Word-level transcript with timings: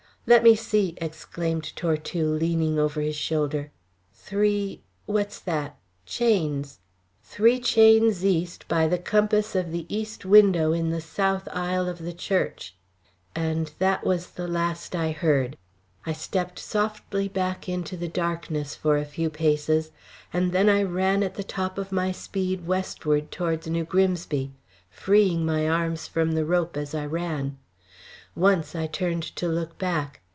"Let 0.27 0.43
me 0.43 0.53
see!" 0.53 0.93
exclaimed 0.97 1.75
Tortue, 1.75 2.27
leaning 2.29 2.77
over 2.77 3.01
his 3.01 3.15
shoulder. 3.15 3.71
"Three 4.13 4.83
what's 5.07 5.39
that? 5.39 5.77
chains. 6.05 6.77
Three 7.23 7.59
chains 7.59 8.23
east 8.23 8.67
by 8.67 8.87
the 8.87 8.99
compass 8.99 9.55
of 9.55 9.71
the 9.71 9.87
east 9.93 10.23
window 10.23 10.73
in 10.73 10.91
the 10.91 11.01
south 11.01 11.47
aisle 11.51 11.89
of 11.89 11.97
the 11.97 12.13
church." 12.13 12.75
And 13.35 13.73
that 13.79 14.05
was 14.05 14.29
the 14.29 14.47
last 14.47 14.95
I 14.95 15.09
heard. 15.09 15.57
I 16.05 16.13
stepped 16.13 16.59
softly 16.59 17.27
back 17.27 17.67
into 17.67 17.97
the 17.97 18.07
darkness 18.07 18.75
for 18.75 18.97
a 18.99 19.05
few 19.05 19.31
paces, 19.31 19.89
and 20.31 20.51
then 20.51 20.69
I 20.69 20.83
ran 20.83 21.23
at 21.23 21.33
the 21.33 21.43
top 21.43 21.79
of 21.79 21.91
my 21.91 22.11
speed 22.11 22.67
westwards 22.67 23.29
towards 23.31 23.65
New 23.65 23.85
Grimsby, 23.85 24.53
freeing 24.87 25.47
my 25.47 25.67
arms 25.67 26.07
from 26.07 26.33
the 26.33 26.45
rope 26.45 26.77
as 26.77 26.93
I 26.93 27.07
ran. 27.07 27.57
Once 28.33 28.73
I 28.75 28.87
turned 28.87 29.23
to 29.35 29.45
look 29.45 29.77
back. 29.77 30.21